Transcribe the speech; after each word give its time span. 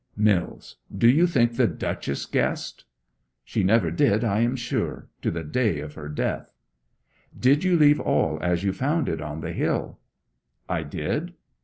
'Mills, 0.17 0.77
do 0.97 1.07
you 1.07 1.27
think 1.27 1.53
the 1.55 1.67
Duchess 1.67 2.25
guessed?' 2.25 2.85
'She 3.45 3.61
never 3.63 3.91
did, 3.91 4.23
I 4.23 4.39
am 4.39 4.55
sure, 4.55 5.07
to 5.21 5.29
the 5.29 5.43
day 5.43 5.79
of 5.79 5.93
her 5.93 6.09
death.' 6.09 6.51
'Did 7.39 7.63
you 7.63 7.77
leave 7.77 7.99
all 7.99 8.39
as 8.41 8.63
you 8.63 8.73
found 8.73 9.07
it 9.07 9.21
on 9.21 9.41
the 9.41 9.51
hill?' 9.53 9.99
'I 10.67 10.83
did.' 10.85 11.33